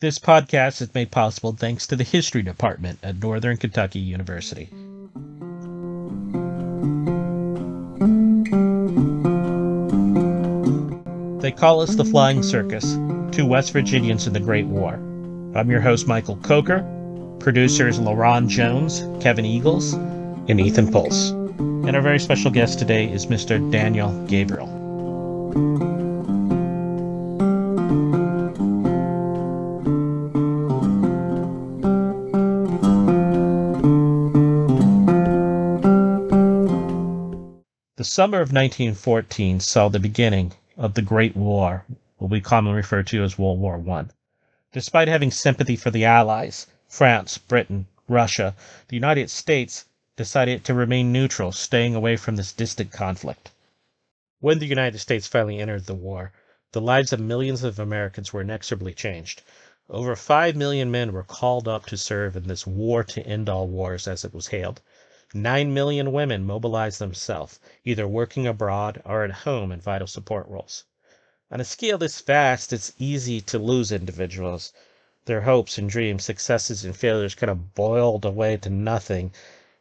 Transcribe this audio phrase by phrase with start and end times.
[0.00, 4.66] This podcast is made possible thanks to the History Department at Northern Kentucky University.
[11.40, 12.96] They call us the Flying Circus,
[13.32, 14.94] two West Virginians in the Great War.
[15.56, 16.84] I'm your host, Michael Coker.
[17.40, 21.30] Producers LaRon Jones, Kevin Eagles, and Ethan Pulse.
[21.30, 23.58] And our very special guest today is Mr.
[23.72, 25.97] Daniel Gabriel.
[38.18, 41.84] Summer of 1914 saw the beginning of the Great War,
[42.16, 44.06] what we commonly refer to as World War I.
[44.72, 48.56] Despite having sympathy for the Allies, France, Britain, Russia,
[48.88, 49.84] the United States
[50.16, 53.52] decided to remain neutral, staying away from this distant conflict.
[54.40, 56.32] When the United States finally entered the war,
[56.72, 59.42] the lives of millions of Americans were inexorably changed.
[59.88, 63.68] Over 5 million men were called up to serve in this war to end all
[63.68, 64.80] wars, as it was hailed.
[65.34, 70.84] Nine million women mobilized themselves, either working abroad or at home in vital support roles.
[71.50, 74.72] On a scale this vast, it's easy to lose individuals.
[75.26, 79.32] Their hopes and dreams, successes and failures kind of boiled away to nothing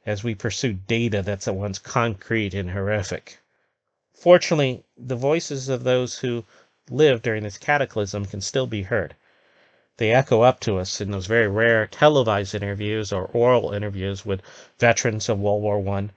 [0.05, 3.39] as we pursue data that's at once concrete and horrific.
[4.13, 6.43] Fortunately, the voices of those who
[6.89, 9.15] lived during this cataclysm can still be heard.
[9.97, 14.43] They echo up to us in those very rare televised interviews or oral interviews with
[14.77, 16.09] veterans of World War I.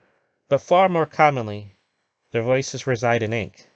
[0.49, 1.77] But far more commonly,
[2.29, 3.67] their voices reside in ink.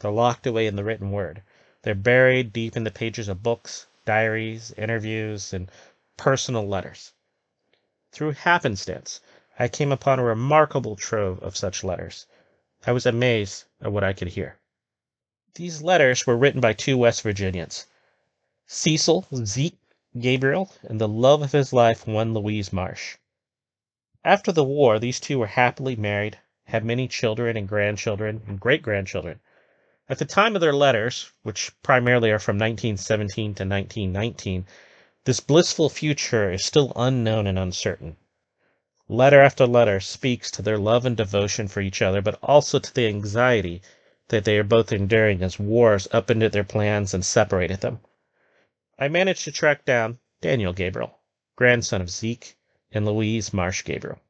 [0.00, 1.42] They're locked away in the written word.
[1.80, 5.70] They're buried deep in the pages of books, diaries, interviews, and
[6.18, 7.14] personal letters.
[8.12, 9.20] Through happenstance,
[9.58, 12.26] I came upon a remarkable trove of such letters.
[12.86, 14.58] I was amazed at what I could hear.
[15.54, 17.86] These letters were written by two West Virginians.
[18.66, 19.78] Cecil Zeke
[20.18, 23.18] Gabriel and the love of his life, one Louise Marsh.
[24.24, 28.80] After the war, these two were happily married, had many children and grandchildren and great
[28.80, 29.40] grandchildren.
[30.08, 34.66] At the time of their letters, which primarily are from 1917 to 1919,
[35.24, 38.16] this blissful future is still unknown and uncertain.
[39.10, 42.94] Letter after letter speaks to their love and devotion for each other, but also to
[42.94, 43.82] the anxiety
[44.28, 48.00] that they are both enduring as wars upended their plans and separated them.
[48.98, 51.18] I managed to track down Daniel Gabriel,
[51.56, 52.54] grandson of Zeke
[52.92, 54.20] and Louise Marsh Gabriel.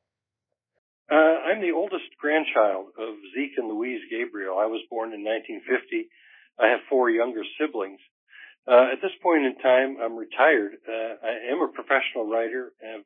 [1.10, 4.56] Uh, I'm the oldest grandchild of Zeke and Louise Gabriel.
[4.58, 6.08] I was born in 1950.
[6.58, 8.00] I have four younger siblings.
[8.66, 10.80] Uh, at this point in time, I'm retired.
[10.88, 12.72] Uh, I am a professional writer.
[12.80, 13.04] I have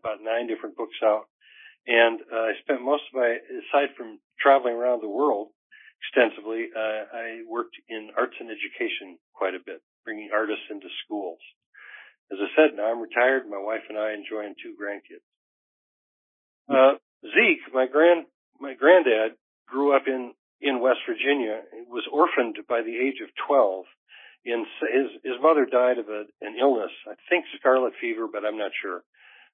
[0.00, 1.30] about nine different books out.
[1.86, 5.50] And uh, I spent most of my, aside from traveling around the world
[6.02, 11.38] extensively, uh, I worked in arts and education quite a bit bringing artists into schools.
[12.32, 13.48] As I said, now I'm retired.
[13.48, 15.26] My wife and I enjoying two grandkids.
[16.70, 18.26] Uh, Zeke, my grand,
[18.60, 19.34] my granddad
[19.66, 21.62] grew up in, in West Virginia.
[21.74, 23.84] He was orphaned by the age of 12.
[24.46, 28.56] In, his, his mother died of a, an illness, I think scarlet fever, but I'm
[28.56, 29.02] not sure.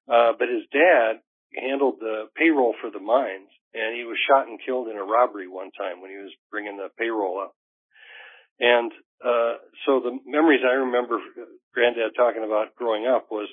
[0.07, 1.19] Uh, but his dad
[1.55, 5.47] handled the payroll for the mines and he was shot and killed in a robbery
[5.47, 7.53] one time when he was bringing the payroll up.
[8.59, 8.91] And
[9.23, 11.19] uh, so the memories I remember
[11.73, 13.49] granddad talking about growing up was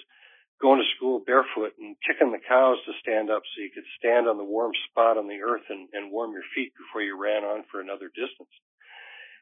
[0.61, 4.29] going to school barefoot and kicking the cows to stand up so you could stand
[4.29, 7.45] on the warm spot on the earth and, and warm your feet before you ran
[7.45, 8.53] on for another distance.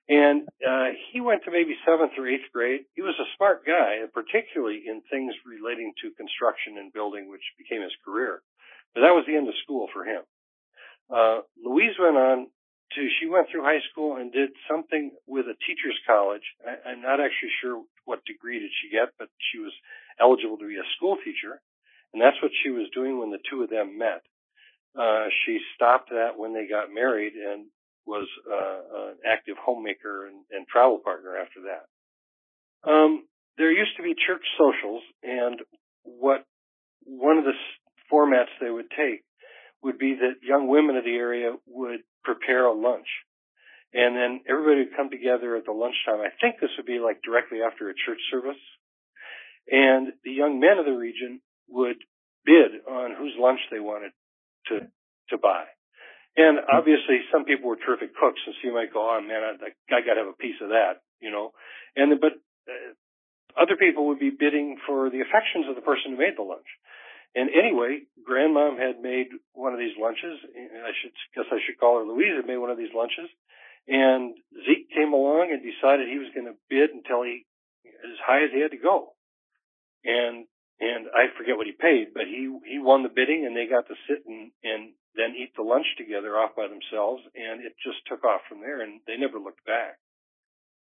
[0.09, 2.91] And uh, he went to maybe seventh or eighth grade.
[2.95, 7.83] He was a smart guy, particularly in things relating to construction and building, which became
[7.83, 8.43] his career.
[8.95, 10.23] But that was the end of school for him.
[11.07, 12.51] Uh, Louise went on
[12.95, 16.45] to she went through high school and did something with a teachers college.
[16.65, 19.73] I, I'm not actually sure what degree did she get, but she was
[20.21, 21.61] eligible to be a school teacher,
[22.13, 24.23] and that's what she was doing when the two of them met.
[24.99, 27.67] Uh, she stopped that when they got married and
[28.05, 31.87] was uh, an active homemaker and, and travel partner after that.
[32.85, 33.25] Um,
[33.57, 35.61] there used to be church socials, and
[36.05, 36.45] what
[37.05, 37.57] one of the
[38.13, 39.23] formats they would take
[39.83, 43.09] would be that young women of the area would prepare a lunch.
[43.93, 46.25] And then everybody would come together at the lunchtime.
[46.25, 48.63] I think this would be like directly after a church service.
[49.69, 52.01] And the young men of the region would
[52.45, 54.13] bid on whose lunch they wanted
[54.69, 54.89] to,
[55.31, 55.65] to buy.
[56.37, 59.69] And obviously some people were terrific cooks and so you might go, oh man, I,
[59.93, 61.53] I gotta have a piece of that, you know.
[61.95, 62.33] And, but,
[62.65, 62.97] uh,
[63.53, 66.65] other people would be bidding for the affections of the person who made the lunch.
[67.35, 70.39] And anyway, grandmom had made one of these lunches.
[70.55, 73.31] And I should guess I should call her Louise had made one of these lunches.
[73.89, 74.35] And
[74.67, 77.47] Zeke came along and decided he was going to bid until he,
[77.87, 79.15] as high as he had to go.
[80.05, 80.47] and
[80.81, 83.87] and I forget what he paid, but he he won the bidding, and they got
[83.89, 88.03] to sit and and then eat the lunch together off by themselves, and it just
[88.09, 89.99] took off from there, and they never looked back.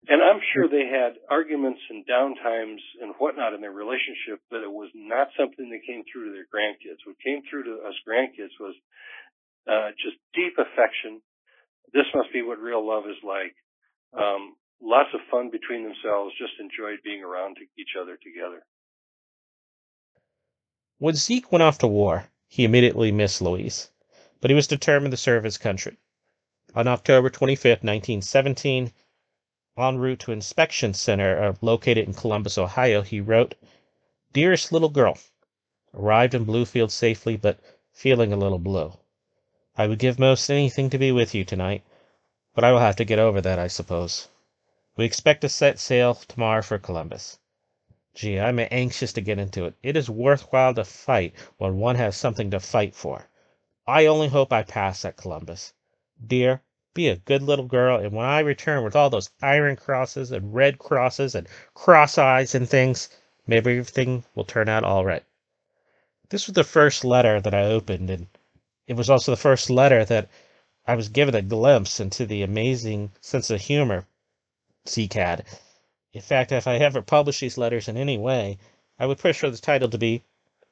[0.07, 4.71] And I'm sure they had arguments and downtimes and whatnot in their relationship, but it
[4.71, 7.03] was not something that came through to their grandkids.
[7.05, 8.75] What came through to us grandkids was
[9.67, 11.21] uh, just deep affection.
[11.93, 13.53] This must be what real love is like.
[14.15, 16.33] Um, lots of fun between themselves.
[16.39, 18.63] Just enjoyed being around each other together.
[20.99, 23.91] When Zeke went off to war, he immediately missed Louise,
[24.41, 25.99] but he was determined to serve his country.
[26.75, 28.93] On October 25, 1917,
[29.79, 33.55] en route to inspection center uh, located in Columbus, Ohio, he wrote,
[34.33, 35.19] Dearest little girl,
[35.95, 37.61] arrived in Bluefield safely, but
[37.93, 38.93] feeling a little blue.
[39.77, 41.85] I would give most anything to be with you tonight,
[42.55, 44.29] but I will have to get over that, I suppose.
[44.97, 47.39] We expect to set sail tomorrow for Columbus.
[48.15, 49.75] Gee, I'm anxious to get into it.
[49.81, 53.29] It is worthwhile to fight when one has something to fight for.
[53.87, 55.73] I only hope I pass at Columbus.
[56.27, 56.63] Dear,
[56.99, 60.53] be a good little girl, and when I return with all those iron crosses and
[60.53, 63.09] red crosses and cross eyes and things,
[63.47, 65.23] maybe everything will turn out all right.
[66.29, 68.27] This was the first letter that I opened, and
[68.89, 70.29] it was also the first letter that
[70.89, 74.05] I was given a glimpse into the amazing sense of humor
[74.89, 75.47] Zeke had.
[76.13, 78.59] In fact, if I ever publish these letters in any way,
[78.99, 80.25] I would push for the title to be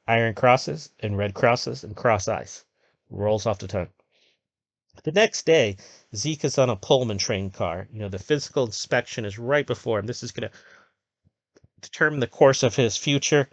[0.09, 2.65] Iron Crosses and Red Crosses and Cross Eyes.
[3.09, 3.87] Rolls off the tongue.
[5.03, 5.77] The next day,
[6.15, 7.87] Zeke is on a Pullman train car.
[7.91, 10.07] You know, the physical inspection is right before him.
[10.07, 10.57] This is going to
[11.81, 13.49] determine the course of his future.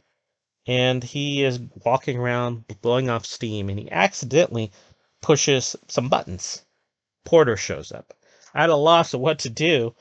[0.66, 4.72] And he is walking around blowing off steam, and he accidentally
[5.20, 6.64] pushes some buttons.
[7.24, 8.14] Porter shows up.
[8.54, 9.94] At a loss of what to do,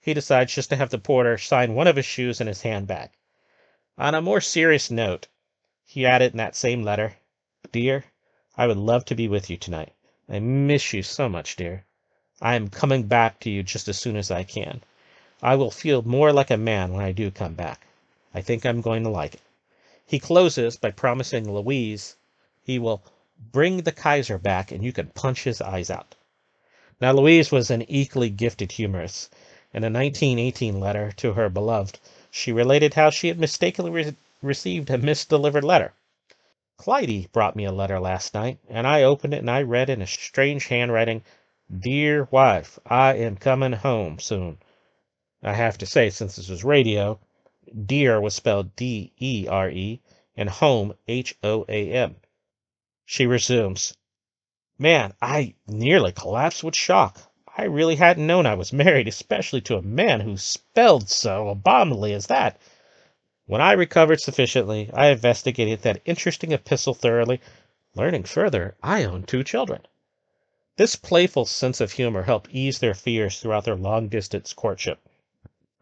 [0.00, 3.10] he decides just to have the porter sign one of his shoes in his handbag.
[3.96, 5.28] On a more serious note,
[5.84, 7.16] he added in that same letter,
[7.70, 8.04] Dear,
[8.56, 9.94] I would love to be with you tonight.
[10.28, 11.84] I miss you so much, dear.
[12.40, 14.82] I am coming back to you just as soon as I can.
[15.42, 17.86] I will feel more like a man when I do come back.
[18.32, 19.40] I think I'm going to like it.
[20.06, 22.16] He closes by promising Louise
[22.64, 23.02] he will
[23.50, 26.14] bring the Kaiser back and you can punch his eyes out.
[27.00, 29.32] Now, Louise was an equally gifted humorist.
[29.74, 31.98] In a 1918 letter to her beloved,
[32.30, 35.92] she related how she had mistakenly re- received a misdelivered letter.
[36.78, 40.00] Clytie brought me a letter last night, and I opened it and I read in
[40.00, 41.22] a strange handwriting,
[41.70, 44.58] Dear wife, I am coming home soon.
[45.42, 47.20] I have to say, since this was radio,
[47.86, 50.00] dear was spelled D E R E
[50.36, 52.16] and home H O A M.
[53.04, 53.96] She resumes,
[54.78, 57.18] Man, I nearly collapsed with shock.
[57.56, 62.14] I really hadn't known I was married, especially to a man who spelled so abominably
[62.14, 62.58] as that.
[63.52, 67.42] When I recovered sufficiently, I investigated that interesting epistle thoroughly.
[67.94, 69.82] Learning further, I owned two children.
[70.78, 75.06] This playful sense of humor helped ease their fears throughout their long distance courtship.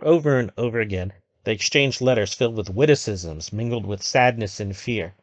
[0.00, 1.12] Over and over again,
[1.44, 5.14] they exchanged letters filled with witticisms mingled with sadness and fear.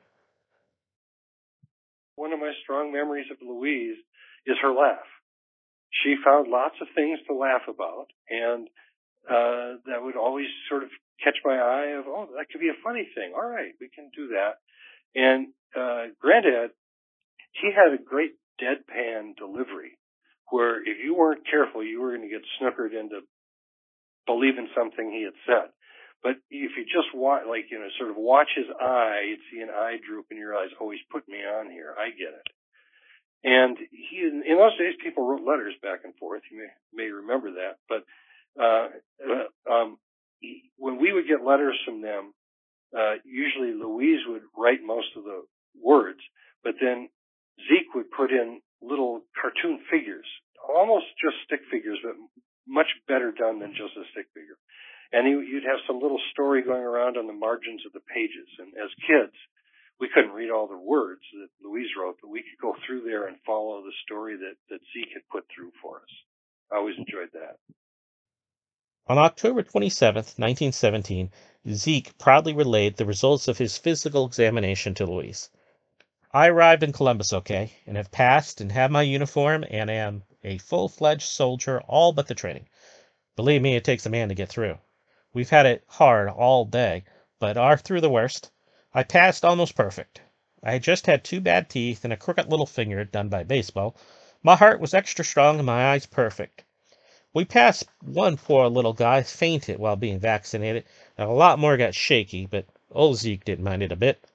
[2.16, 3.98] One of my strong memories of Louise
[4.46, 5.04] is her laugh.
[5.90, 8.70] She found lots of things to laugh about, and
[9.30, 10.90] uh, that would always sort of
[11.24, 13.34] catch my eye of, oh, that could be a funny thing.
[13.36, 14.62] All right, we can do that.
[15.16, 16.72] And uh, Granddad,
[17.62, 19.98] he had a great deadpan delivery
[20.50, 23.22] where if you weren't careful, you were going to get snookered into
[24.26, 25.72] believing something he had said.
[26.24, 29.62] But if you just watch, like, you know, sort of watch his eye, you'd see
[29.62, 30.70] an eye droop in your eyes.
[30.80, 31.94] Oh, he's put me on here.
[31.98, 32.48] I get it.
[33.44, 36.42] And he, in those days, people wrote letters back and forth.
[36.52, 37.78] You may, may remember that.
[37.88, 38.04] But,
[38.60, 38.90] uh,
[39.22, 39.98] uh um,
[40.78, 42.36] when we would get letters from them,
[42.92, 45.48] uh, usually Louise would write most of the
[45.80, 46.20] words,
[46.64, 47.08] but then
[47.72, 50.28] Zeke would put in little cartoon figures,
[50.68, 52.20] almost just stick figures, but
[52.68, 54.60] much better done than just a stick figure.
[55.16, 58.50] And you'd have some little story going around on the margins of the pages.
[58.60, 59.36] And as kids,
[60.04, 63.28] we couldn't read all the words that Louise wrote, but we could go through there
[63.28, 66.14] and follow the story that, that Zeke had put through for us.
[66.72, 67.56] I always enjoyed that.
[69.10, 71.32] On October 27, 1917,
[71.70, 75.50] Zeke proudly relayed the results of his physical examination to Louise.
[76.34, 80.58] I arrived in Columbus okay, and have passed and have my uniform and am a
[80.58, 82.68] full fledged soldier all but the training.
[83.38, 84.78] Believe me, it takes a man to get through.
[85.32, 87.06] We've had it hard all day,
[87.40, 88.52] but are through the worst.
[88.94, 90.20] I passed almost perfect.
[90.62, 93.96] I had just had two bad teeth and a crooked little finger done by baseball.
[94.44, 96.66] My heart was extra strong and my eyes perfect.
[97.38, 100.86] We passed one poor little guy fainted while being vaccinated,
[101.20, 104.26] and a lot more got shaky, but Old Zeke didn't mind it a bit.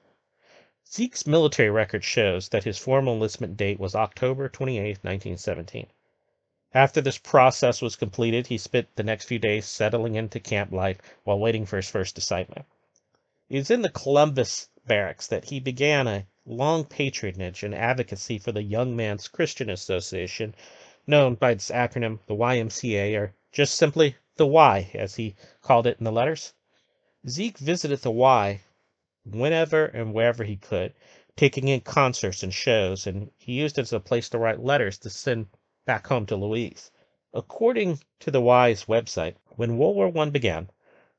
[0.89, 5.87] Zeke's military record shows that his formal enlistment date was October 28, 1917.
[6.73, 11.01] After this process was completed, he spent the next few days settling into camp life
[11.25, 12.65] while waiting for his first assignment.
[13.49, 18.53] It was in the Columbus barracks that he began a long patronage and advocacy for
[18.53, 20.55] the Young Men's Christian Association,
[21.05, 25.97] known by its acronym, the YMCA, or just simply the Y, as he called it
[25.97, 26.53] in the letters.
[27.27, 28.61] Zeke visited the Y
[29.25, 30.93] whenever and wherever he could,
[31.35, 34.97] taking in concerts and shows, and he used it as a place to write letters
[34.97, 35.47] to send
[35.85, 36.91] back home to Louise.
[37.33, 40.69] According to the Y's website, when World War I began,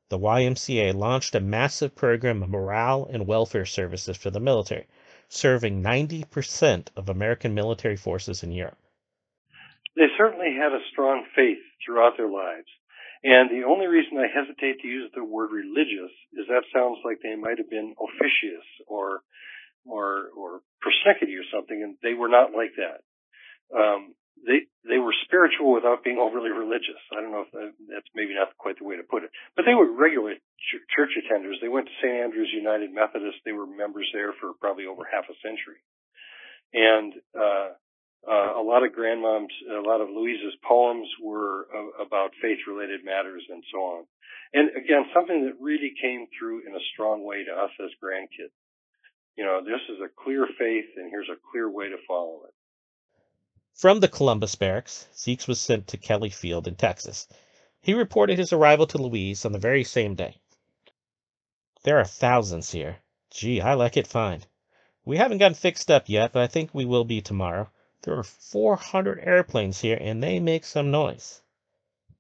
[0.09, 4.87] the YMCA launched a massive program of morale and welfare services for the military,
[5.29, 8.79] serving 90% of American military forces in Europe.
[9.96, 12.68] They certainly had a strong faith throughout their lives.
[13.24, 17.20] And the only reason I hesitate to use the word religious is that sounds like
[17.22, 19.22] they might have been officious or
[19.86, 23.00] or or persnickety or something, and they were not like that.
[23.72, 27.00] Um, they they were spiritual without being overly religious.
[27.12, 29.64] I don't know if that, that's maybe not quite the way to put it, but
[29.64, 31.60] they were regular ch- church attenders.
[31.60, 32.12] They went to St.
[32.12, 33.40] Andrew's United Methodist.
[33.44, 35.80] They were members there for probably over half a century,
[36.76, 37.68] and uh,
[38.28, 43.43] uh, a lot of grandmoms, a lot of Louise's poems were uh, about faith-related matters
[43.50, 44.04] and so on.
[44.52, 48.54] And again, something that really came through in a strong way to us as grandkids.
[49.37, 52.54] You know, this is a clear faith, and here's a clear way to follow it.
[53.75, 57.26] From the Columbus barracks, Zeeks was sent to Kelly Field in Texas.
[57.81, 60.37] He reported his arrival to Louise on the very same day.
[61.83, 62.99] There are thousands here.
[63.31, 64.45] Gee, I like it fine.
[65.04, 67.69] We haven't gotten fixed up yet, but I think we will be tomorrow.
[68.04, 71.40] There are 400 airplanes here, and they make some noise.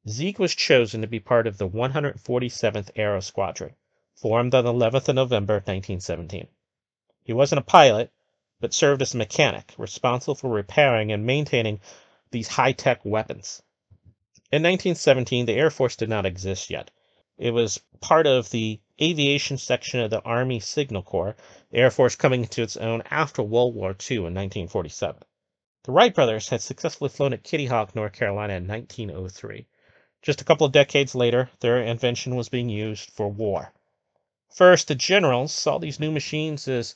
[0.08, 3.74] Zeke was chosen to be part of the 147th Aero Squadron,
[4.14, 6.48] formed on the 11th of November 1917.
[7.22, 8.10] He wasn't a pilot,
[8.60, 11.82] but served as a mechanic, responsible for repairing and maintaining
[12.30, 13.60] these high-tech weapons.
[14.50, 16.90] In 1917, the Air Force did not exist yet.
[17.36, 21.36] It was part of the aviation section of the Army Signal Corps,
[21.70, 25.22] the Air Force coming into its own after World War II in 1947.
[25.86, 29.66] The Wright brothers had successfully flown at Kitty Hawk, North Carolina in 1903.
[30.22, 33.70] Just a couple of decades later, their invention was being used for war.
[34.48, 36.94] First, the generals saw these new machines as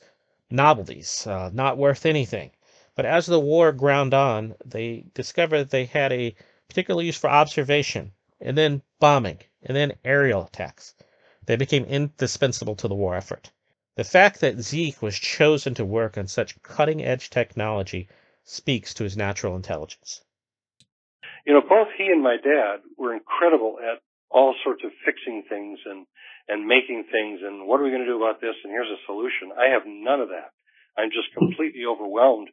[0.49, 2.49] novelties, uh, not worth anything.
[2.95, 6.33] But as the war ground on, they discovered they had a
[6.67, 10.95] particular use for observation, and then bombing, and then aerial attacks.
[11.45, 13.51] They became indispensable to the war effort.
[13.93, 18.09] The fact that Zeke was chosen to work on such cutting edge technology
[18.49, 20.21] speaks to his natural intelligence.
[21.45, 25.79] You know, both he and my dad were incredible at all sorts of fixing things
[25.85, 26.05] and
[26.49, 29.05] and making things and what are we going to do about this and here's a
[29.05, 29.53] solution.
[29.53, 30.49] I have none of that.
[30.97, 32.49] I'm just completely overwhelmed.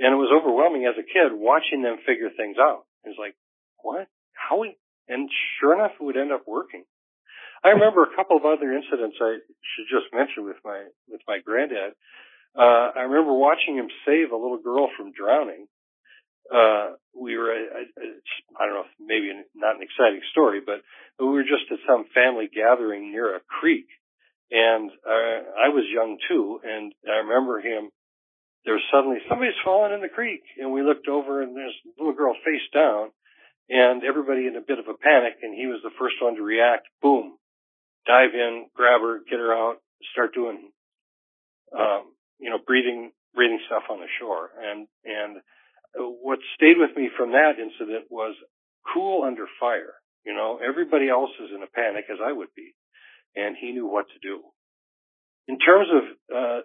[0.00, 2.88] And it was overwhelming as a kid watching them figure things out.
[3.04, 3.36] It was like,
[3.84, 4.08] what?
[4.32, 4.76] How we
[5.08, 5.28] and
[5.60, 6.84] sure enough it would end up working.
[7.64, 11.40] I remember a couple of other incidents I should just mention with my with my
[11.44, 11.92] granddad.
[12.56, 15.66] Uh, I remember watching him save a little girl from drowning.
[16.48, 18.04] Uh, we were, I, I,
[18.56, 20.80] I don't know, maybe not an exciting story, but
[21.20, 23.86] we were just at some family gathering near a creek.
[24.50, 27.90] And uh, I was young too, and I remember him.
[28.64, 32.00] There was suddenly somebody's fallen in the creek, and we looked over, and there's a
[32.00, 33.12] little girl face down,
[33.68, 36.42] and everybody in a bit of a panic, and he was the first one to
[36.42, 36.88] react.
[37.02, 37.36] Boom,
[38.06, 39.76] dive in, grab her, get her out,
[40.12, 40.72] start doing
[41.76, 44.50] um, you know, breathing, breathing stuff on the shore.
[44.58, 45.42] And, and
[45.94, 48.34] what stayed with me from that incident was
[48.94, 49.94] cool under fire.
[50.24, 52.74] You know, everybody else is in a panic as I would be.
[53.36, 54.42] And he knew what to do.
[55.46, 56.60] In terms of, uh,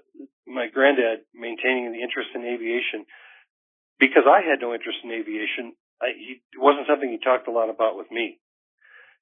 [0.46, 3.06] my granddad maintaining the interest in aviation,
[4.00, 7.56] because I had no interest in aviation, I, he, it wasn't something he talked a
[7.56, 8.40] lot about with me.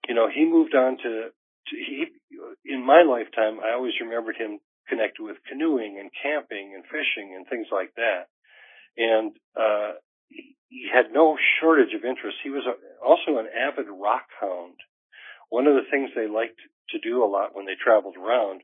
[0.10, 2.10] You know, he moved on to, to he,
[2.66, 4.60] in my lifetime, I always remembered him
[4.92, 8.28] connected with canoeing and camping and fishing and things like that.
[9.00, 9.96] And, uh,
[10.28, 10.56] he,
[10.92, 12.44] had no shortage of interest.
[12.44, 14.76] He was a, also an avid rock hound.
[15.50, 16.60] One of the things they liked
[16.92, 18.62] to do a lot when they traveled around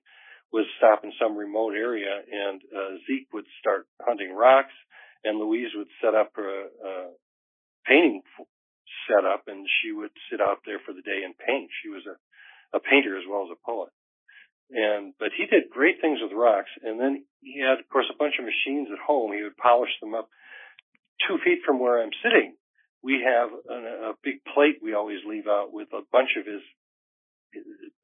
[0.52, 4.76] was stop in some remote area and, uh, Zeke would start hunting rocks
[5.24, 6.94] and Louise would set up a, a
[7.86, 8.22] painting
[9.08, 11.70] setup and she would sit out there for the day and paint.
[11.84, 12.16] She was a,
[12.78, 13.92] a painter as well as a poet.
[14.70, 16.70] And, but he did great things with rocks.
[16.84, 19.32] And then he had, of course, a bunch of machines at home.
[19.32, 20.30] He would polish them up
[21.28, 22.56] two feet from where I'm sitting.
[23.02, 26.62] We have a, a big plate we always leave out with a bunch of his,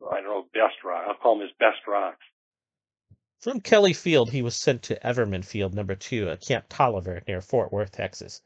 [0.10, 1.06] I don't know, best rock.
[1.08, 2.24] I'll call them his best rocks.
[3.42, 7.42] From Kelly Field, he was sent to Everman Field Number 2 at Camp Taliaferro near
[7.42, 8.42] Fort Worth, Texas.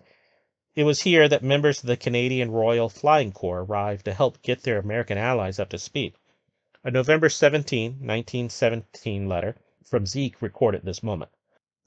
[0.74, 4.63] It was here that members of the Canadian Royal Flying Corps arrived to help get
[4.63, 6.15] their American allies up to speed.
[6.88, 11.29] A November 17, 1917 letter from Zeke recorded this moment.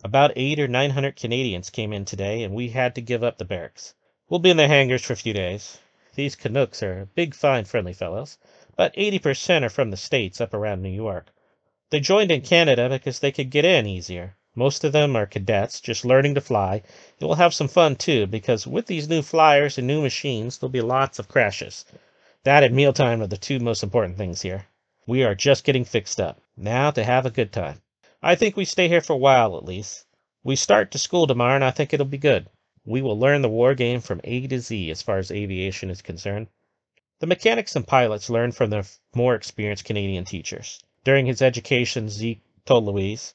[0.04, 3.38] About eight or nine hundred Canadians came in today, and we had to give up
[3.38, 3.95] the barracks.
[4.28, 5.78] We'll be in the hangars for a few days.
[6.16, 8.37] These Canucks are big, fine, friendly fellows,
[8.76, 11.28] but 80% are from the States up around New York.
[11.88, 14.37] They joined in Canada because they could get in easier.
[14.54, 16.83] Most of them are cadets just learning to fly.
[17.19, 20.71] And we'll have some fun too, because with these new flyers and new machines, there'll
[20.71, 21.87] be lots of crashes.
[22.45, 24.66] That and mealtime are the two most important things here.
[25.07, 26.42] We are just getting fixed up.
[26.59, 27.80] Now to have a good time.
[28.23, 30.04] I think we stay here for a while at least.
[30.45, 32.50] We start to school tomorrow, and I think it'll be good.
[32.85, 36.02] We will learn the war game from A to Z as far as aviation is
[36.02, 36.49] concerned.
[37.19, 40.83] The mechanics and pilots learned from their more experienced Canadian teachers.
[41.02, 43.33] During his education, Zeke told Louise,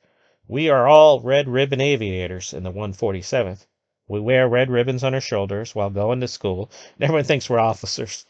[0.47, 3.65] We are all red ribbon aviators in the 147th.
[4.07, 7.57] We wear red ribbons on our shoulders while going to school, and everyone thinks we're
[7.57, 8.27] officers.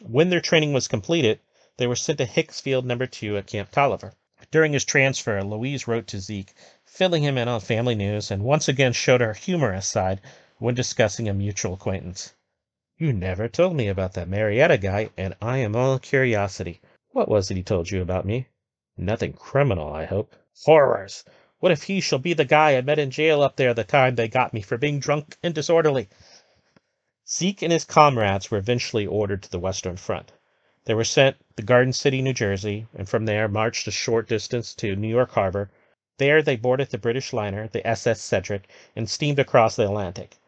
[0.00, 1.38] When their training was completed,
[1.78, 4.12] they were sent to Hicks Field Number 2 at Camp Taliaferro.
[4.50, 6.52] During his transfer, Louise wrote to Zeke,
[6.84, 10.20] filling him in on family news, and once again showed her humorous side
[10.58, 12.34] when discussing a mutual acquaintance.
[12.98, 16.80] You never told me about that Marietta guy, and I am all curiosity.
[17.12, 18.48] What was it he told you about me?
[18.98, 20.36] Nothing criminal, I hope.
[20.64, 21.24] Horrors!
[21.60, 24.16] What if he shall be the guy I met in jail up there the time
[24.16, 26.10] they got me for being drunk and disorderly?
[27.26, 30.32] Zeke and his comrades were eventually ordered to the Western Front.
[30.84, 34.74] They were sent to Garden City, New Jersey, and from there marched a short distance
[34.74, 35.70] to New York Harbor.
[36.18, 40.38] There they boarded the British liner, the SS Cedric, and steamed across the Atlantic.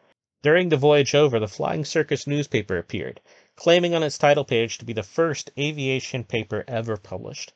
[0.41, 3.21] During the voyage over, the Flying Circus newspaper appeared,
[3.55, 7.53] claiming on its title page to be the first aviation paper ever published.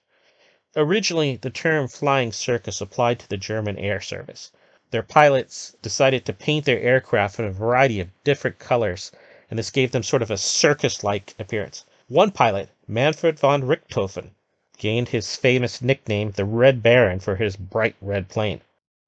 [0.74, 4.52] Originally, the term flying circus applied to the German air service.
[4.92, 9.12] Their pilots decided to paint their aircraft in a variety of different colors,
[9.50, 11.84] and this gave them sort of a circus like appearance.
[12.08, 14.32] One pilot, Manfred von Richthofen,
[14.80, 18.62] gained his famous nickname, the Red Baron, for his bright red plane.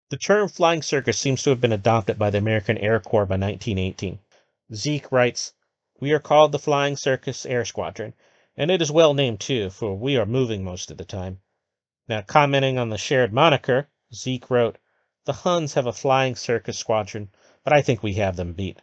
[0.09, 3.37] The term flying circus seems to have been adopted by the American Air Corps by
[3.37, 4.19] 1918.
[4.71, 5.53] Zeke writes,
[5.99, 8.13] We are called the Flying Circus Air Squadron,
[8.55, 11.41] and it is well named too, for we are moving most of the time.
[12.07, 14.77] Now, commenting on the shared moniker, Zeke wrote,
[15.25, 17.29] The Huns have a flying circus squadron,
[17.63, 18.77] but I think we have them beat.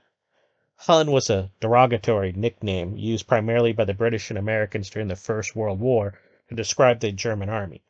[0.82, 5.56] Hun was a derogatory nickname used primarily by the British and Americans during the First
[5.56, 6.14] World War
[6.48, 7.82] to describe the German army.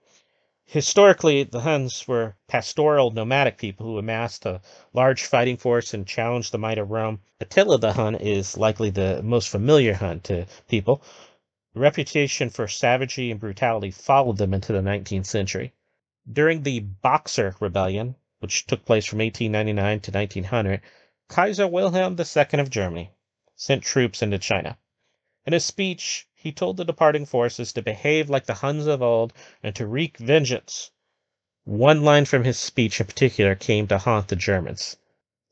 [0.64, 4.62] Historically, the Huns were pastoral nomadic people who amassed a
[4.94, 7.20] large fighting force and challenged the might of Rome.
[7.40, 11.02] Attila the Hun is likely the most familiar Hun to people.
[11.74, 15.74] The reputation for savagery and brutality followed them into the 19th century.
[16.30, 20.80] During the Boxer Rebellion, which took place from 1899 to 1900,
[21.28, 23.10] Kaiser Wilhelm II of Germany
[23.54, 24.78] sent troops into China.
[25.44, 29.34] In his speech, he told the departing forces to behave like the Huns of old
[29.62, 30.90] and to wreak vengeance.
[31.64, 34.96] One line from his speech in particular came to haunt the Germans.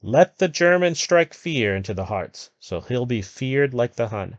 [0.01, 4.39] Let the German strike fear into the hearts, so he'll be feared like the Hun.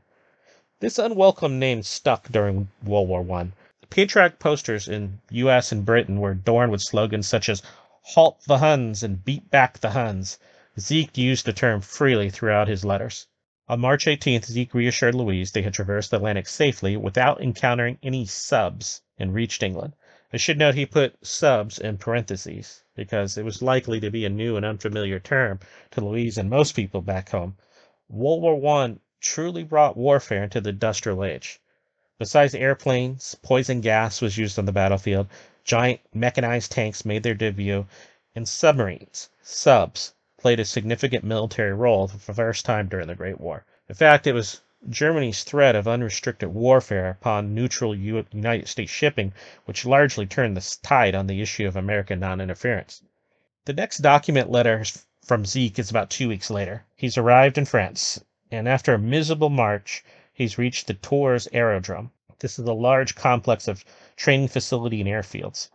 [0.80, 3.52] This unwelcome name stuck during World War I.
[3.92, 7.62] Patriotic posters in US and Britain were adorned with slogans such as
[8.02, 10.40] Halt the Huns and Beat Back the Huns.
[10.80, 13.26] Zeke used the term freely throughout his letters.
[13.68, 18.28] On March 18th, Zeke reassured Louise they had traversed the Atlantic safely without encountering any
[18.28, 19.94] subs and reached England.
[20.32, 24.30] I should note he put subs in parentheses because it was likely to be a
[24.30, 25.60] new and unfamiliar term
[25.92, 27.58] to Louise and most people back home.
[28.08, 31.60] World War I truly brought warfare into the industrial age.
[32.20, 35.28] Besides airplanes, poison gas was used on the battlefield,
[35.64, 37.88] giant mechanized tanks made their debut,
[38.36, 43.42] and submarines, subs, played a significant military role for the first time during the Great
[43.42, 43.66] War.
[43.90, 49.34] In fact, it was Germany's threat of unrestricted warfare upon neutral United States shipping
[49.66, 53.02] which largely turned the tide on the issue of American non interference.
[53.66, 54.84] The next document letter
[55.26, 56.86] from Zeke is about two weeks later.
[56.96, 62.12] He's arrived in France, and after a miserable march, he's reached the Tours Aerodrome.
[62.40, 63.84] This is a large complex of
[64.16, 65.70] training facility and airfields.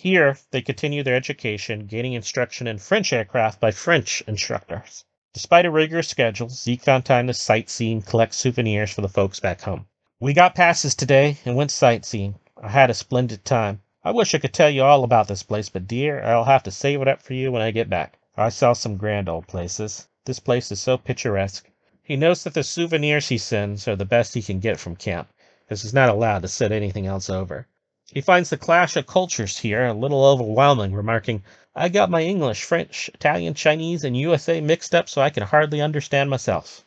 [0.00, 5.04] Here, they continue their education, gaining instruction in French aircraft by French instructors.
[5.34, 9.40] Despite a rigorous schedule, Zeke found time to sightsee and collect souvenirs for the folks
[9.40, 9.88] back home.
[10.20, 12.36] We got passes today and went sightseeing.
[12.62, 13.82] I had a splendid time.
[14.04, 16.70] I wish I could tell you all about this place, but dear, I'll have to
[16.70, 18.20] save it up for you when I get back.
[18.36, 20.06] I saw some grand old places.
[20.26, 21.68] This place is so picturesque.
[22.04, 25.28] He knows that the souvenirs he sends are the best he can get from camp,
[25.68, 27.66] as he's not allowed to send anything else over.
[28.10, 31.42] He finds the clash of cultures here a little overwhelming, remarking,
[31.76, 35.82] I got my English, French, Italian, Chinese, and USA mixed up so I can hardly
[35.82, 36.86] understand myself.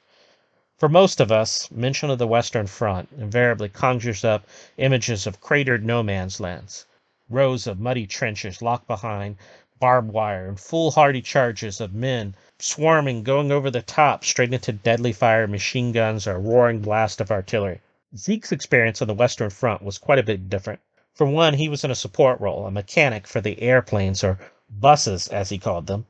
[0.80, 5.86] For most of us, mention of the Western Front invariably conjures up images of cratered
[5.86, 6.88] no man's lands,
[7.30, 9.38] rows of muddy trenches locked behind
[9.80, 15.14] barbed wire, and foolhardy charges of men swarming, going over the top straight into deadly
[15.14, 17.80] fire machine guns or roaring blast of artillery.
[18.18, 20.80] Zeke's experience on the Western Front was quite a bit different.
[21.14, 25.28] For one, he was in a support role, a mechanic for the airplanes, or buses
[25.28, 26.06] as he called them,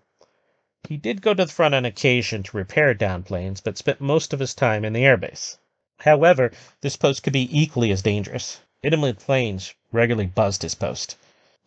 [0.89, 4.33] he did go to the front on occasion to repair down planes, but spent most
[4.33, 5.57] of his time in the airbase.
[5.99, 8.59] However, this post could be equally as dangerous.
[8.83, 11.17] Enemy planes regularly buzzed his post.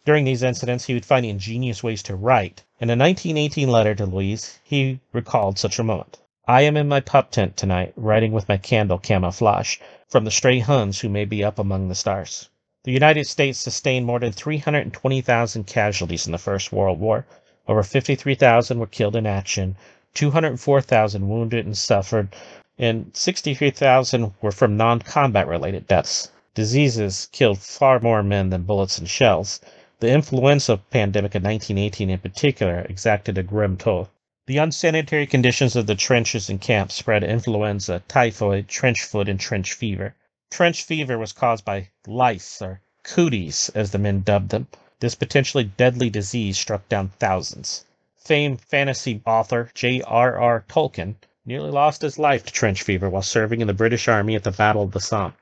[0.05, 2.65] During these incidents, he would find ingenious ways to write.
[2.81, 6.19] In a 1918 letter to Louise, he recalled such a moment.
[6.49, 10.59] I am in my pup tent tonight, writing with my candle camouflage from the stray
[10.59, 12.49] Huns who may be up among the stars.
[12.85, 17.25] The United States sustained more than 320,000 casualties in the First World War,
[17.67, 19.77] over 53,000 were killed in action,
[20.13, 22.37] 204,000 wounded and suffered,
[22.79, 26.31] and 63,000 were from non combat related deaths.
[26.55, 29.61] Diseases killed far more men than bullets and shells.
[30.01, 34.11] The influenza pandemic of 1918 in particular exacted a grim toll.
[34.47, 39.73] The unsanitary conditions of the trenches and camps spread influenza, typhoid, trench foot, and trench
[39.73, 40.15] fever.
[40.51, 44.67] Trench fever was caused by lice, or cooties, as the men dubbed them.
[45.01, 47.85] This potentially deadly disease struck down thousands.
[48.17, 50.65] Famed fantasy author J.R.R.
[50.69, 54.45] Tolkien nearly lost his life to trench fever while serving in the British Army at
[54.45, 55.35] the Battle of the Somme.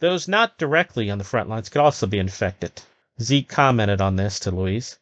[0.00, 2.82] Those not directly on the front lines could also be infected.
[3.20, 4.98] Zeke commented on this to Louise.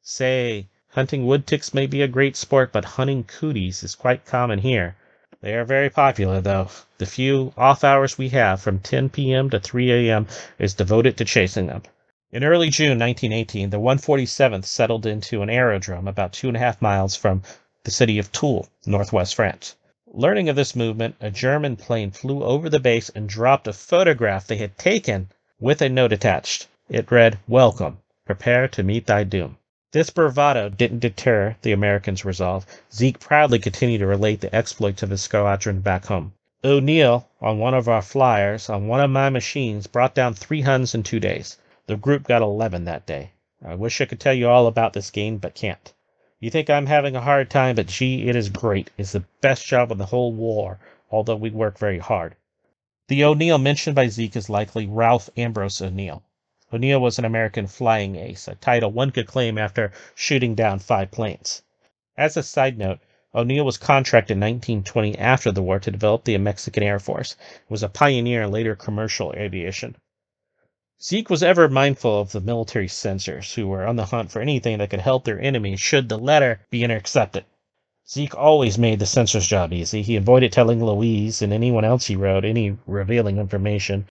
[0.00, 4.58] Say, hunting wood ticks may be a great sport, but hunting cooties is quite common
[4.58, 4.96] here.
[5.42, 6.68] They are very popular, though.
[6.98, 9.50] The few off hours we have from 10 p.m.
[9.50, 10.28] to 3 a.m.
[10.56, 11.82] is devoted to chasing them.
[12.30, 16.80] In early June 1918, the 147th settled into an aerodrome about two and a half
[16.80, 17.42] miles from
[17.82, 19.74] the city of Toul, northwest France.
[20.06, 24.46] Learning of this movement, a German plane flew over the base and dropped a photograph
[24.46, 25.28] they had taken
[25.58, 26.68] with a note attached.
[26.88, 27.98] It read, Welcome.
[28.24, 29.58] Prepare to meet thy doom.
[29.92, 32.64] This bravado didn't deter the Americans' resolve.
[32.90, 36.32] Zeke proudly continued to relate the exploits of his squadron back home.
[36.64, 40.94] O'Neill, on one of our flyers, on one of my machines, brought down three Huns
[40.94, 41.58] in two days.
[41.88, 43.32] The group got 11 that day.
[43.62, 45.92] I wish I could tell you all about this game, but can't.
[46.40, 48.90] You think I'm having a hard time, but gee, it is great.
[48.96, 50.78] It's the best job in the whole war,
[51.10, 52.34] although we work very hard.
[53.08, 56.22] The O'Neill mentioned by Zeke is likely Ralph Ambrose O'Neill.
[56.74, 61.10] O'Neill was an American flying ace, a title one could claim after shooting down five
[61.10, 61.62] planes.
[62.16, 62.98] As a side note,
[63.34, 67.36] O'Neill was contracted in 1920 after the war to develop the Mexican Air Force,
[67.68, 69.96] was a pioneer in later commercial aviation.
[71.02, 74.78] Zeke was ever mindful of the military censors who were on the hunt for anything
[74.78, 77.44] that could help their enemy should the letter be intercepted.
[78.08, 80.00] Zeke always made the censor's job easy.
[80.00, 84.06] He avoided telling Louise and anyone else he wrote any revealing information.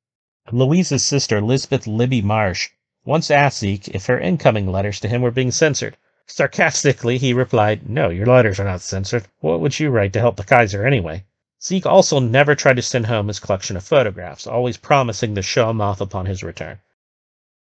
[0.54, 2.70] Louise's sister, Elizabeth Libby Marsh,
[3.06, 5.98] once asked Zeke if her incoming letters to him were being censored.
[6.28, 9.26] Sarcastically, he replied, No, your letters are not censored.
[9.40, 11.26] What would you write to help the Kaiser anyway?
[11.62, 15.68] Zeke also never tried to send home his collection of photographs, always promising to show
[15.68, 16.80] them off upon his return.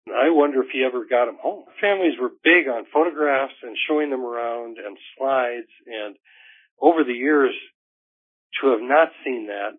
[0.07, 1.65] I wonder if he ever got them home.
[1.81, 6.15] Families were big on photographs and showing them around and slides, and
[6.79, 7.53] over the years,
[8.61, 9.77] to have not seen that,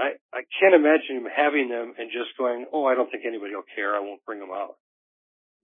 [0.00, 3.54] I, I can't imagine him having them and just going, oh, I don't think anybody
[3.54, 3.94] will care.
[3.94, 4.80] I won't bring them out.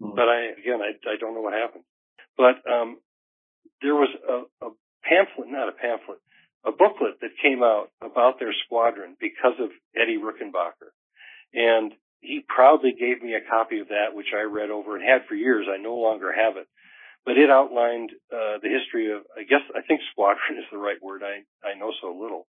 [0.02, 0.14] Mm-hmm.
[0.14, 1.84] But I, again, I, I don't know what happened.
[2.36, 3.00] But, um,
[3.82, 4.70] there was a, a
[5.04, 6.18] pamphlet, not a pamphlet,
[6.64, 10.92] a booklet that came out about their squadron because of Eddie Rickenbacker.
[11.54, 15.26] And he proudly gave me a copy of that, which I read over and had
[15.28, 15.66] for years.
[15.70, 16.66] I no longer have it.
[17.24, 21.00] But it outlined uh, the history of, I guess, I think squadron is the right
[21.02, 21.22] word.
[21.22, 22.46] I, I know so little.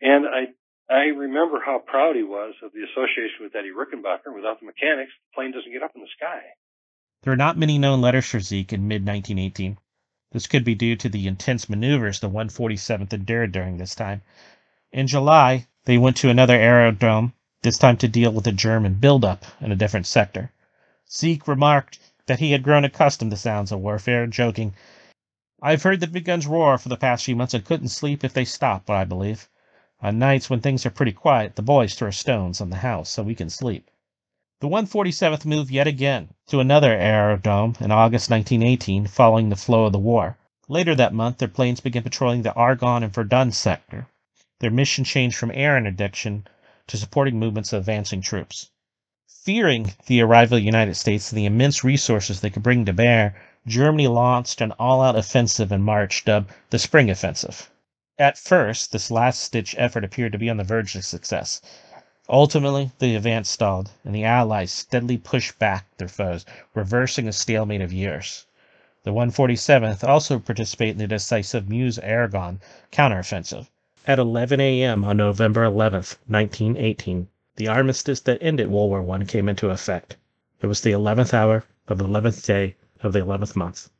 [0.00, 0.52] And I,
[0.90, 4.34] I remember how proud he was of the association with Eddie Rickenbacker.
[4.34, 6.40] Without the mechanics, the plane doesn't get up in the sky.
[7.22, 9.78] There are not many known letters for Zeke in mid 1918.
[10.32, 14.22] This could be due to the intense maneuvers the 147th endured during this time.
[14.90, 19.44] In July, they went to another aerodrome, this time to deal with a German buildup
[19.60, 20.52] in a different sector.
[21.10, 24.74] Zeke remarked that he had grown accustomed to sounds of warfare, joking,
[25.60, 28.32] I've heard the big guns roar for the past few months and couldn't sleep if
[28.32, 29.48] they stopped, I believe.
[30.00, 33.24] On nights when things are pretty quiet, the boys throw stones on the house so
[33.24, 33.90] we can sleep.
[34.60, 39.92] The 147th moved yet again to another aerodrome in August 1918 following the flow of
[39.92, 40.38] the war.
[40.68, 44.06] Later that month, their planes began patrolling the Argonne and Verdun sector.
[44.60, 46.46] Their mission changed from air interdiction
[46.86, 48.70] to supporting movements of advancing troops.
[49.26, 52.92] Fearing the arrival of the United States and the immense resources they could bring to
[52.92, 53.34] bear,
[53.66, 57.68] Germany launched an all out offensive in March dubbed the Spring Offensive.
[58.20, 61.60] At first, this last ditch effort appeared to be on the verge of success.
[62.28, 67.80] Ultimately, the advance stalled, and the Allies steadily pushed back their foes, reversing a stalemate
[67.80, 68.44] of years.
[69.04, 73.68] The 147th also participated in the decisive Meuse-Argonne counteroffensive.
[74.04, 75.04] At 11 a.m.
[75.04, 80.16] on November 11, 1918, the armistice that ended World War I came into effect.
[80.60, 83.90] It was the 11th hour of the 11th day of the 11th month.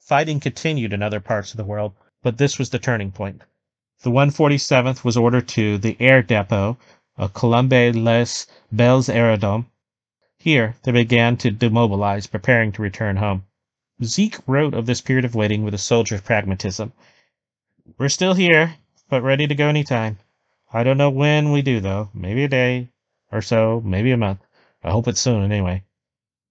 [0.00, 3.42] Fighting continued in other parts of the world, but this was the turning point.
[4.00, 6.78] The 147th was ordered to the air depot
[7.16, 9.66] of Colombe les Belles Aerodromes.
[10.38, 13.44] Here they began to demobilize, preparing to return home.
[14.04, 16.92] Zeke wrote of this period of waiting with a soldier's pragmatism.
[17.98, 18.76] We're still here,
[19.08, 20.20] but ready to go any time.
[20.72, 22.10] I don't know when we do, though.
[22.14, 22.90] Maybe a day
[23.32, 24.46] or so, maybe a month.
[24.84, 25.82] I hope it's soon, anyway.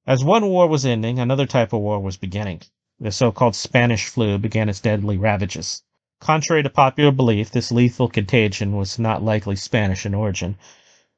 [0.05, 2.63] As one war was ending, another type of war was beginning.
[2.99, 5.83] The so-called Spanish flu began its deadly ravages.
[6.19, 10.57] Contrary to popular belief, this lethal contagion was not likely Spanish in origin.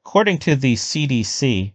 [0.04, 1.72] According to the CDC,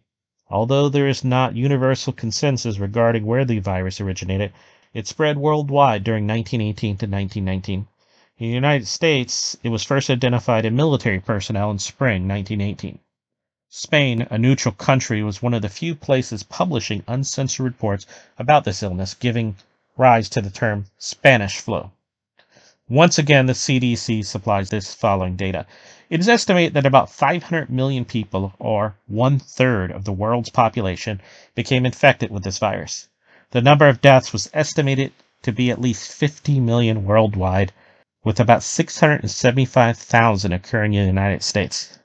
[0.47, 4.53] although there is not universal consensus regarding where the virus originated,
[4.93, 7.87] it spread worldwide during 1918 to 1919.
[8.37, 12.99] In the United States, it was first identified in military personnel in spring 1918.
[13.69, 18.05] Spain, a neutral country, was one of the few places publishing uncensored reports
[18.37, 19.55] about this illness, giving
[19.97, 21.89] rise to the term Spanish flu.
[22.89, 25.65] Once again, the CDC supplies this following data.
[26.07, 31.19] It is estimated that about 500 million people, or one third of the world's population,
[31.55, 33.07] became infected with this virus.
[33.49, 37.73] The number of deaths was estimated to be at least 50 million worldwide,
[38.23, 41.97] with about 675,000 occurring in the United States.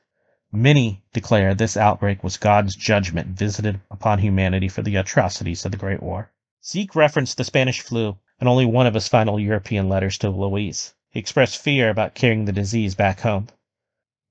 [0.51, 5.79] Many declare this outbreak was God's judgment visited upon humanity for the atrocities of the
[5.79, 6.31] Great War.
[6.65, 10.95] Zeke referenced the Spanish flu in only one of his final European letters to Louise.
[11.11, 13.49] He expressed fear about carrying the disease back home.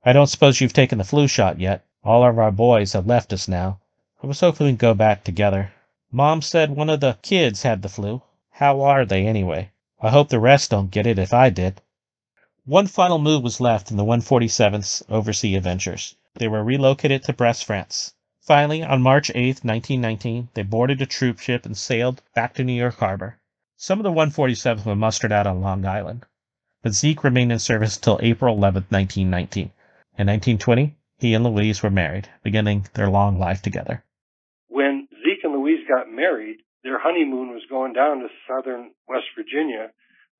[0.06, 1.84] I don't suppose you've taken the flu shot yet.
[2.04, 3.80] All of our boys have left us now.
[4.24, 5.74] I was hoping we'd go back together.
[6.12, 8.22] Mom said one of the kids had the flu.
[8.52, 9.72] How are they anyway?
[10.02, 11.82] I hope the rest don't get it if I did.
[12.65, 16.15] One final move was left in the 147th's overseas adventures.
[16.36, 18.13] They were relocated to Brest, France.
[18.39, 22.74] Finally, on March 8, 1919, they boarded a troop ship and sailed back to New
[22.74, 23.38] York Harbor.
[23.81, 26.25] Some of the 147th were mustered out on Long Island,
[26.83, 29.71] but Zeke remained in service until April 11, 1919.
[30.17, 34.03] In 1920, he and Louise were married, beginning their long life together.
[34.67, 39.91] When Zeke and Louise got married, their honeymoon was going down to southern West Virginia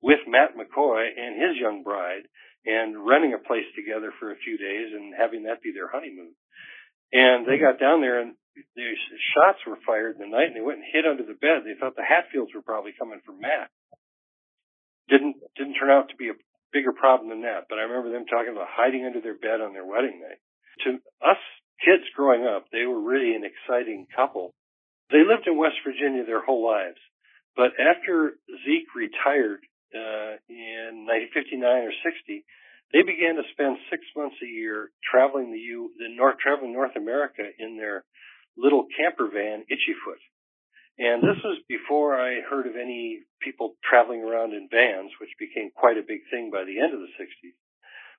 [0.02, 2.28] with Matt McCoy and his young bride
[2.66, 6.34] and renting a place together for a few days and having that be their honeymoon.
[7.10, 8.88] And they got down there and the
[9.34, 11.62] shots were fired in the night and they went and hid under the bed.
[11.64, 13.70] They thought the Hatfields were probably coming for Matt.
[15.08, 16.38] Didn't, didn't turn out to be a
[16.72, 19.74] bigger problem than that, but I remember them talking about hiding under their bed on
[19.74, 20.38] their wedding night.
[20.86, 21.40] To us
[21.82, 24.54] kids growing up, they were really an exciting couple.
[25.10, 27.00] They lived in West Virginia their whole lives.
[27.56, 29.60] But after Zeke retired
[29.90, 32.46] uh, in 1959 or 60,
[32.92, 36.94] they began to spend six months a year traveling the U, the North, traveling North
[36.96, 38.04] America in their
[38.56, 40.20] little camper van, Itchyfoot.
[40.98, 45.70] And this was before I heard of any people traveling around in vans, which became
[45.74, 47.56] quite a big thing by the end of the 60s.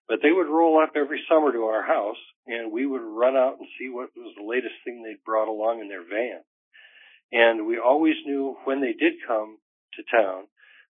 [0.08, 3.60] But they would roll up every summer to our house and we would run out
[3.60, 6.41] and see what was the latest thing they'd brought along in their van.
[7.32, 9.58] And we always knew when they did come
[9.94, 10.50] to town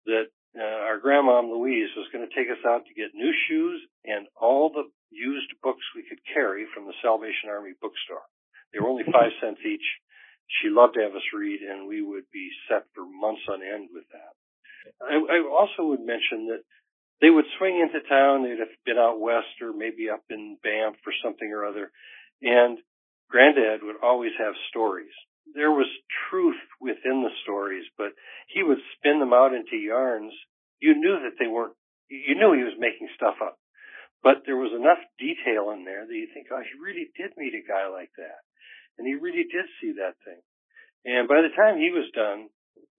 [0.06, 0.28] that
[0.60, 4.28] uh, our grandma Louise was going to take us out to get new shoes and
[4.36, 8.28] all the used books we could carry from the Salvation Army bookstore.
[8.74, 9.86] They were only five cents each.
[10.62, 13.90] She loved to have us read, and we would be set for months on end
[13.92, 14.34] with that.
[15.04, 16.64] I, I also would mention that
[17.20, 18.44] they would swing into town.
[18.44, 21.92] They'd have been out west or maybe up in Banff or something or other,
[22.42, 22.80] and
[23.30, 25.12] Granddad would always have stories
[25.54, 25.88] there was
[26.30, 28.12] truth within the stories, but
[28.48, 30.34] he would spin them out into yarns.
[30.80, 31.76] You knew that they weren't,
[32.10, 33.58] you knew he was making stuff up,
[34.24, 37.56] but there was enough detail in there that you think, oh, he really did meet
[37.56, 38.44] a guy like that.
[38.98, 40.42] And he really did see that thing.
[41.06, 42.50] And by the time he was done,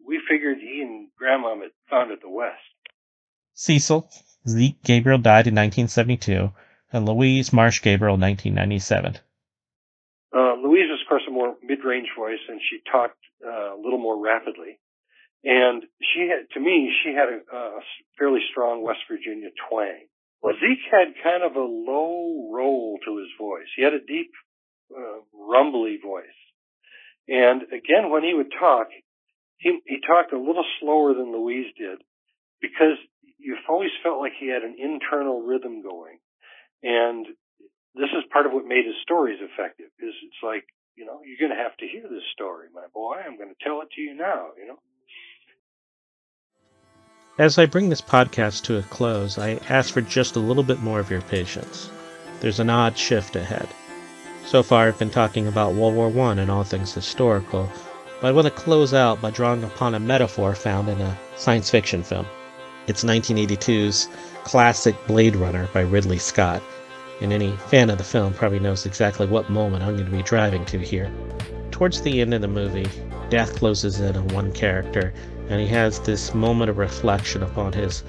[0.07, 2.63] we figured he and Grandma had founded the West.
[3.55, 4.09] Cecil
[4.47, 6.53] Zeke Gabriel died in 1972,
[6.93, 9.19] and Louise Marsh Gabriel 1997.
[10.33, 13.99] Uh, Louise was, of course, a more mid-range voice, and she talked uh, a little
[13.99, 14.79] more rapidly.
[15.45, 17.81] And she had, to me, she had a, a
[18.19, 20.07] fairly strong West Virginia twang.
[20.43, 23.67] Well, Zeke had kind of a low roll to his voice.
[23.77, 24.31] He had a deep,
[24.97, 26.27] uh, rumbly voice.
[27.29, 28.89] And again, when he would talk,
[29.59, 31.99] he, he talked a little slower than Louise did
[32.61, 32.97] because
[33.39, 36.19] you've always felt like he had an internal rhythm going.
[36.83, 37.27] And
[37.95, 40.65] this is part of what made his stories effective is it's like,
[40.97, 43.17] you know, you're going to have to hear this story, my boy.
[43.25, 44.79] I'm going to tell it to you now, you know.
[47.39, 50.81] As I bring this podcast to a close, I ask for just a little bit
[50.81, 51.89] more of your patience.
[52.41, 53.69] There's an odd shift ahead.
[54.49, 57.71] So far, I've been talking about World War I and all things historical,
[58.19, 61.69] but I want to close out by drawing upon a metaphor found in a science
[61.69, 62.25] fiction film.
[62.87, 64.09] It's 1982's
[64.45, 66.63] classic Blade Runner by Ridley Scott,
[67.21, 70.23] and any fan of the film probably knows exactly what moment I'm going to be
[70.23, 71.13] driving to here.
[71.71, 72.89] Towards the end of the movie,
[73.29, 75.13] death closes in on one character
[75.51, 78.03] and he has this moment of reflection upon his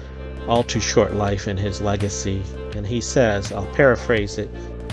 [0.48, 2.42] all too short life and his legacy.
[2.74, 4.48] And he says, I'll paraphrase it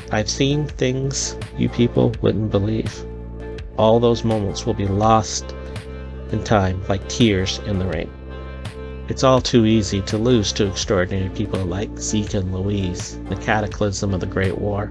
[0.10, 3.06] I've seen things you people wouldn't believe.
[3.78, 5.54] All those moments will be lost
[6.32, 8.10] in time like tears in the rain.
[9.10, 14.13] It's all too easy to lose to extraordinary people like Zeke and Louise, the cataclysm
[14.13, 14.88] of the Great War.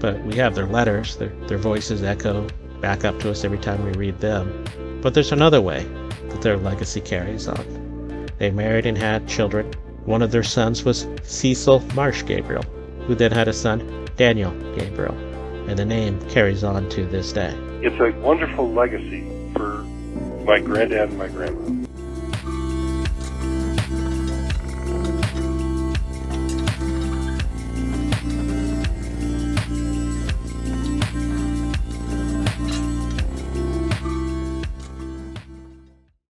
[0.00, 2.48] But we have their letters, their, their voices echo
[2.80, 4.64] back up to us every time we read them.
[5.00, 5.84] But there's another way
[6.28, 8.26] that their legacy carries on.
[8.38, 9.72] They married and had children.
[10.06, 12.64] One of their sons was Cecil Marsh Gabriel,
[13.10, 15.16] who then had a son, Daniel Gabriel,
[15.68, 17.52] and the name carries on to this day.
[17.82, 19.82] It's a wonderful legacy for
[20.44, 21.79] my granddad and my grandmother.